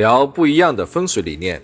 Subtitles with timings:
[0.00, 1.60] 聊不一样的风水理念，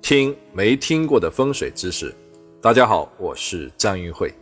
[0.00, 2.10] 听没听过的风水知识。
[2.58, 4.32] 大家好，我是张云慧。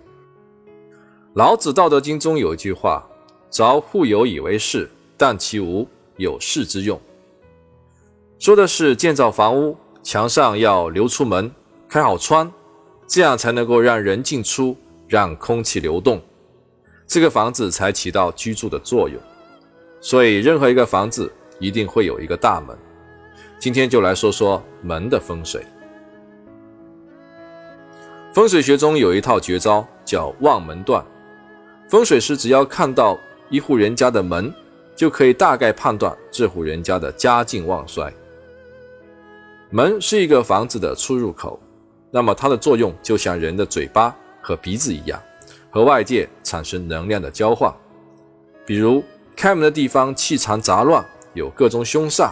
[1.32, 3.04] 老子《道德经》中有一句话
[3.50, 5.84] ：“凿户有以为室，但其无
[6.16, 6.96] 有室之用。”
[8.38, 11.50] 说的是建造房屋，墙上要留出门，
[11.88, 12.48] 开好窗，
[13.08, 14.76] 这样才能够让人进出，
[15.08, 16.22] 让空气流动，
[17.04, 19.20] 这个房子才起到居住的作用。
[20.00, 22.78] 所以，任何一个房子一定会有一个大门。
[23.64, 25.64] 今天就来说说门的风水。
[28.34, 31.02] 风水学中有一套绝招，叫望门断。
[31.88, 33.18] 风水师只要看到
[33.48, 34.52] 一户人家的门，
[34.94, 38.12] 就可以大概判断这户人家的家境旺衰。
[39.70, 41.58] 门是一个房子的出入口，
[42.10, 45.18] 那么它的作用就像人的嘴巴和鼻子一样，
[45.70, 47.72] 和外界产生能量的交换。
[48.66, 49.02] 比如
[49.34, 52.30] 开门的地方气场杂乱，有各种凶煞，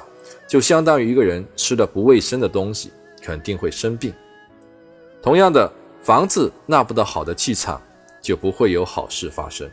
[0.53, 4.13] 就相当于一个人吃了不卫生的东西，肯定会生病。
[5.23, 5.73] 同样的，
[6.03, 7.81] 房子纳不到好的气场。
[8.21, 9.69] 就不会有好事发生。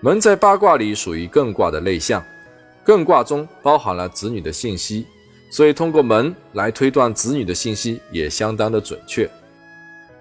[0.00, 2.24] 门在八卦里属于艮卦的内象，
[2.86, 5.06] 艮卦中包含了子女的信息，
[5.50, 9.28] 所以通过门来推断子女的信息也相当的准确。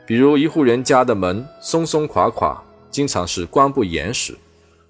[0.06, 4.36] 比如一户人家的门松松垮垮，经常是关不严实，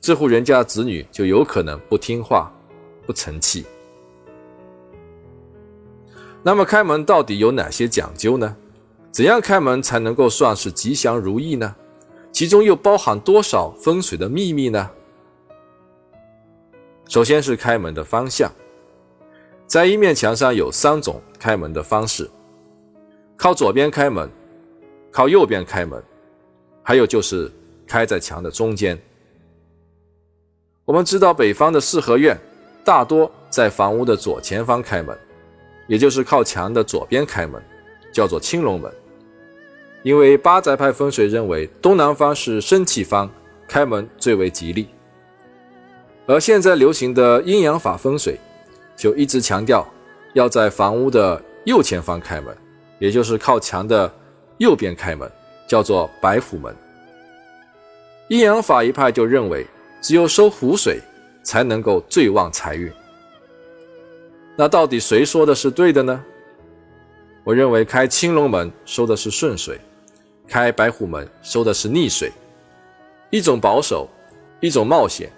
[0.02, 2.52] 这户人家子女就有可能不听话、
[3.06, 3.64] 不成器。
[6.42, 8.56] 那么开门到底有哪些讲究呢？
[9.12, 11.76] 怎样开门才能够算是吉祥如意呢？
[12.32, 14.90] 其中又包含多少风水的秘密呢？
[17.08, 18.52] 首先是开门的方向，
[19.66, 22.30] 在一面墙上有三种开门的方式：
[23.36, 24.30] 靠左边开门，
[25.12, 26.02] 靠右边开门，
[26.84, 27.52] 还有就是
[27.88, 28.98] 开在墙的中间。
[30.86, 32.40] 我们知道北方的四合院
[32.86, 35.18] 大多在房屋的左前方开门，
[35.90, 37.62] 也就是靠墙的左边开门。
[38.12, 38.92] 叫做青龙门，
[40.02, 43.30] 因为八宅派风水认为东南方是生气方，
[43.68, 44.88] 开门最为吉利。
[46.26, 48.36] 而现在流行的阴阳法风水，
[48.98, 49.88] 就一直强调
[50.34, 52.58] 要在房屋的右前方开门，
[52.98, 54.12] 也就是靠墙的
[54.58, 55.32] 右边开门，
[55.68, 56.76] 叫做白虎门。
[58.28, 59.64] 阴阳法一派就认为，
[60.02, 61.00] 只有收虎水
[61.44, 62.92] 才能够最旺财运。
[64.60, 66.22] 那到底谁说的是对的呢？
[67.46, 69.80] 我认为开青龙门收的是顺水，
[70.50, 72.30] 开白虎门收的是逆水，
[73.30, 74.10] 一种保守，
[74.60, 75.32] 一种冒险，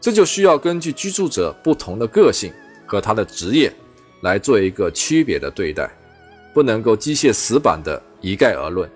[0.00, 2.52] 这就需要根据居住者不同的个性
[2.86, 3.72] 和他的职业
[4.22, 5.90] 来做一个区别的对待，
[6.54, 8.88] 不能够机械死板的一概而论。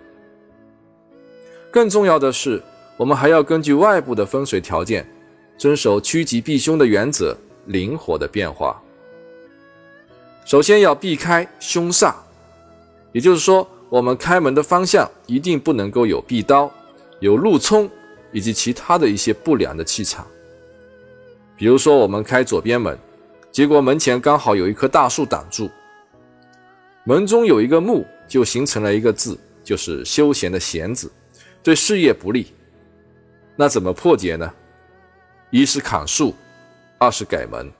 [1.72, 2.62] 更重要的是，
[2.96, 5.04] 我们还要根据外部的风水条件，
[5.58, 7.36] 遵守趋吉避凶的原则，
[7.66, 8.80] 灵活的变化。
[10.44, 12.12] 首先要避开凶煞，
[13.12, 16.70] 也就是说，我们开门的方向一定不能够有壁刀、
[17.20, 17.88] 有路冲
[18.30, 20.26] 以及其他的一些不良的气场。
[21.56, 22.98] 比如说，我们开左边门，
[23.50, 25.70] 结果门前刚好有一棵大树挡住，
[27.04, 31.10] 门中有一个木，就形成了一个字，就是休闲的闲字，
[31.62, 32.52] 对事业不利。
[33.56, 34.52] 那怎么破解呢？
[35.50, 36.34] 一是砍树，
[36.98, 37.72] 二是改门，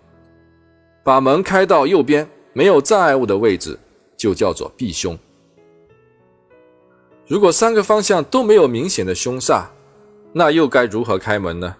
[1.03, 2.27] 把门开到右边。
[2.55, 3.79] 没有障碍物的位置
[4.17, 5.19] 就叫做避凶。
[7.27, 9.65] 如果三个方向都没有明显的凶煞，
[10.33, 11.77] 那又该如何开门呢？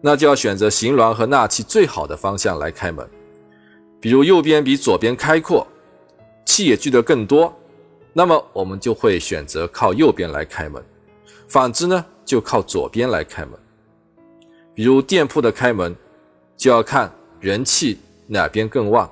[0.00, 3.08] 那就要选择行峦和纳气最好的方向来开门。
[4.00, 5.66] 比如右边比左边开阔，
[6.44, 7.54] 气也聚得更多，
[8.12, 10.82] 那么我们就会选择靠右边来开门。
[11.48, 13.52] 反之呢，就靠左边来开门。
[14.74, 15.94] 比如店铺的开门，
[16.56, 19.10] 就要看人气哪边更旺。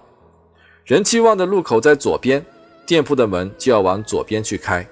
[0.84, 2.44] 人气旺的路口在左边，
[2.84, 4.84] 店铺的门就要往左边去开；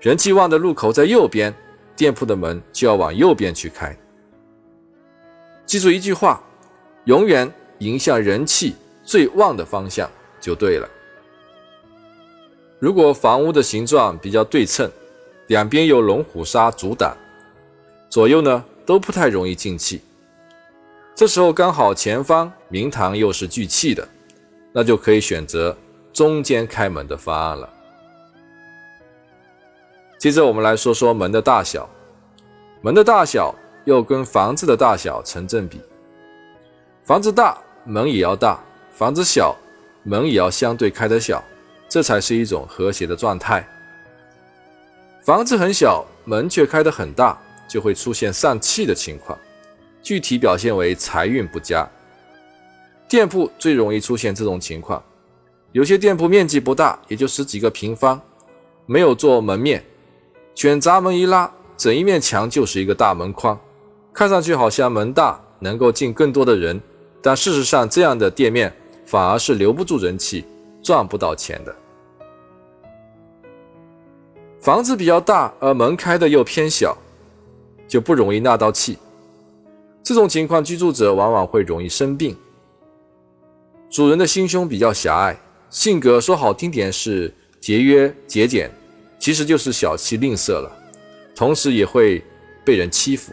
[0.00, 1.52] 人气旺的路口在右边，
[1.96, 3.96] 店铺的门就要往右边去开。
[5.66, 6.40] 记住一句话：
[7.06, 10.08] 永远迎向人气最旺的方向
[10.40, 10.88] 就对了。
[12.78, 14.88] 如果房屋的形状比较对称，
[15.48, 17.12] 两边有龙虎砂阻挡，
[18.08, 20.00] 左右呢都不太容易进气。
[21.12, 24.06] 这时候刚好前方明堂又是聚气的。
[24.76, 25.76] 那就可以选择
[26.12, 27.72] 中间开门的方案了。
[30.18, 31.88] 接着我们来说说门的大小，
[32.80, 33.54] 门的大小
[33.84, 35.80] 又跟房子的大小成正比。
[37.04, 38.58] 房子大，门也要大；
[38.90, 39.54] 房子小，
[40.02, 41.40] 门也要相对开得小，
[41.88, 43.64] 这才是一种和谐的状态。
[45.22, 47.38] 房子很小，门却开得很大，
[47.68, 49.38] 就会出现丧气的情况，
[50.02, 51.88] 具体表现为财运不佳。
[53.08, 55.02] 店铺最容易出现这种情况。
[55.72, 58.20] 有些店铺面积不大，也就十几个平方，
[58.86, 59.84] 没有做门面，
[60.54, 63.58] 卷闸门一拉，整一面墙就是一个大门框，
[64.12, 66.80] 看上去好像门大，能够进更多的人，
[67.20, 68.72] 但事实上这样的店面
[69.04, 70.44] 反而是留不住人气，
[70.82, 71.74] 赚不到钱的。
[74.60, 76.96] 房子比较大，而门开的又偏小，
[77.86, 78.96] 就不容易纳到气。
[80.02, 82.36] 这种情况，居住者往往会容易生病。
[83.94, 85.38] 主人的心胸比较狭隘。
[85.70, 88.68] 性格说好听点是节约节俭，
[89.20, 90.68] 其实就是小气吝啬了，
[91.32, 92.20] 同时也会
[92.64, 93.32] 被人欺负。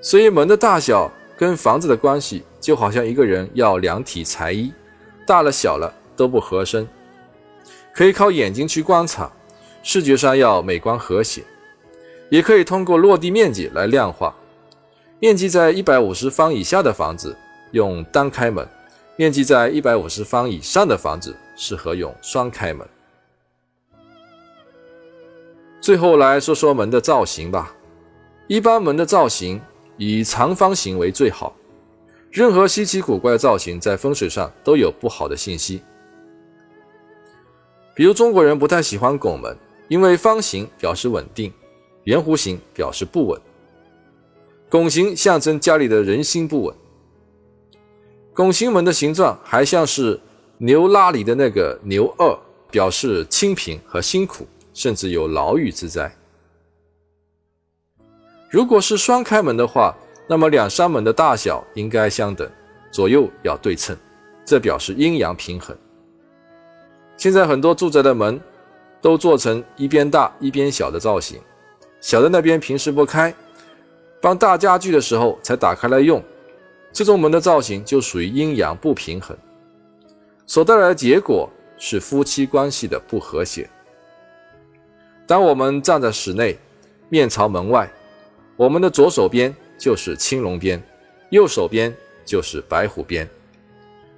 [0.00, 4.72] 所以门的大小跟房子的关系，就好像一个人要量体裁衣，
[5.26, 6.88] 大了小了都不合身，
[7.92, 9.30] 可以靠眼睛去观察，
[9.82, 11.44] 视觉上要美观和谐，
[12.30, 14.34] 也可以通过落地面积来量化。
[15.20, 17.36] 面积在一百五十方以下的房子
[17.72, 18.66] 用单开门。
[19.16, 22.86] 面积在一百五十方以上的房子适合用双开门。
[25.80, 27.74] 最后来说说门的造型吧。
[28.46, 29.60] 一般门的造型
[29.96, 31.54] 以长方形为最好。
[32.30, 35.82] 任何稀奇古怪的造型在风水上都有不好的信息。
[37.94, 39.56] 比如中国人不太喜欢拱门，
[39.88, 41.52] 因为方形表示稳定，
[42.04, 43.40] 圆弧形表示不稳。
[44.68, 46.74] 拱形象征家里的人心不稳。
[48.38, 50.16] 拱形门的形状还像是
[50.58, 52.38] 牛拉里的那个牛二，
[52.70, 56.08] 表示清贫和辛苦，甚至有牢狱之灾。
[58.48, 59.92] 如果是双开门的话，
[60.28, 62.48] 那么两扇门的大小应该相等，
[62.92, 63.96] 左右要对称，
[64.44, 65.76] 这表示阴阳平衡。
[67.16, 68.40] 现在很多住宅的门
[69.00, 71.40] 都做成一边大一边小的造型，
[72.00, 73.34] 小的那边平时不开，
[74.22, 76.22] 搬大家具的时候才打开来用。
[76.92, 79.36] 这种门的造型就属于阴阳不平衡，
[80.46, 83.68] 所带来的结果是夫妻关系的不和谐。
[85.26, 86.58] 当我们站在室内，
[87.08, 87.88] 面朝门外，
[88.56, 90.82] 我们的左手边就是青龙边，
[91.30, 91.94] 右手边
[92.24, 93.28] 就是白虎边。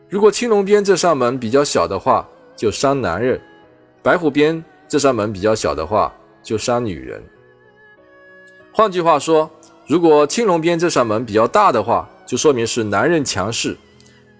[0.08, 2.26] 如果青龙边这扇门比较小的话，
[2.56, 3.38] 就伤男人；
[4.02, 7.22] 白虎边这扇门比较小的话，就伤女人。
[8.72, 9.50] 换句话说，
[9.86, 13.76] 如果青龙边这扇门比较大的话，就说明是男人强势，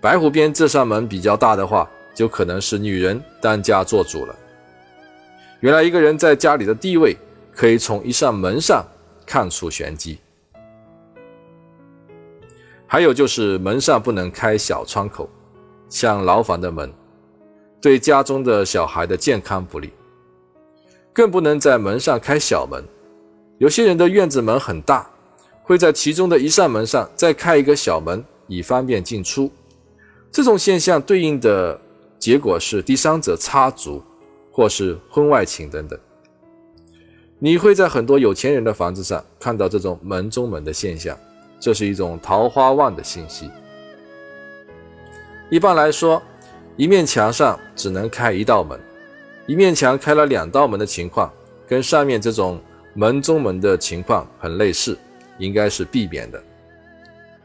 [0.00, 4.36] 白虎边这扇门比较大的话，就可能是女人当家做主了。
[5.58, 7.16] 原来一个人在家里的地位，
[7.52, 8.86] 可以从一扇门上
[9.26, 10.20] 看出玄机。
[12.86, 15.28] 还有就是门上不能开小窗口，
[15.88, 16.94] 像牢房的门，
[17.82, 19.92] 对家中的小孩的健康不利。
[21.12, 22.84] 更不能在门上开小门，
[23.58, 25.10] 有些人的院子门很大。
[25.62, 29.50] 会在其中的一扇门上再开一个小门，以方便进出。
[30.32, 31.80] 这种现象对应的
[32.18, 34.02] 结果是第三者插足，
[34.52, 35.98] 或是婚外情等等。
[37.38, 41.16] 你会在很多有钱人的房子上看到这种门中门的现象，
[41.58, 43.50] 这是一种桃花旺的信息。
[45.48, 46.22] 一般来说，
[46.76, 48.78] 一面墙上只能开一道门，
[49.46, 51.32] 一面墙开了两道门的情况，
[51.66, 52.60] 跟上面这种
[52.94, 54.98] 门中门的情况很类似。
[55.40, 56.40] 应该是避免的，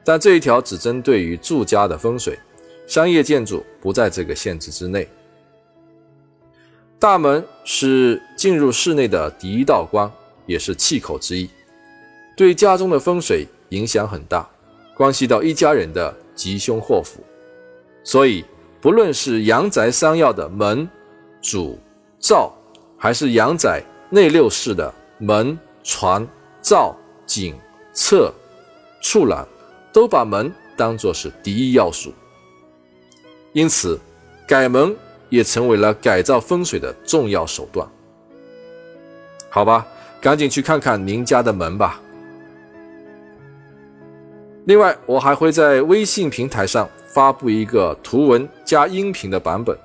[0.04, 2.38] 但这一条只针对于住家的风水，
[2.86, 5.10] 商业建筑不在这个限制之内。
[7.00, 10.12] 大门是进入室内的第一道光，
[10.46, 11.50] 也是气口之一，
[12.38, 14.48] 对家中的风水影响很大，
[14.96, 17.24] 关系到一家人的吉凶祸福。
[18.04, 18.46] 所以，
[18.82, 20.88] 不论是阳宅三要的门、
[21.42, 21.80] 主、
[22.20, 22.54] 灶，
[22.98, 26.28] 还是阳宅内六式的门、床、
[26.62, 27.56] 灶、井。
[27.96, 28.32] 侧、
[29.02, 29.48] 处栏
[29.94, 32.14] 都把门当作是第一要素，
[33.54, 33.98] 因此
[34.46, 34.94] 改门
[35.30, 37.88] 也成为了改造风水的重要手段。
[39.50, 39.88] 好吧，
[40.20, 42.02] 赶紧去看看您家的门吧。
[44.66, 49.78] 另外，我还会在微信平台上发布一个图文加音频的版本，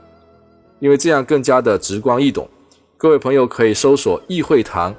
[0.81, 2.49] 因为这样更加的直观易懂。
[2.97, 4.93] 各位朋友可以搜索“易会堂”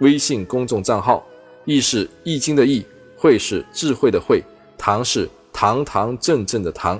[0.00, 1.24] 微信公众账号。
[1.66, 4.42] 易是易经的易，会是智慧的慧，
[4.78, 6.98] 堂是堂堂正正的堂。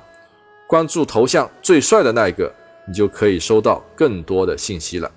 [0.67, 2.53] 关注头像最帅的那一个，
[2.89, 5.09] 你就可以收到更多的信息了。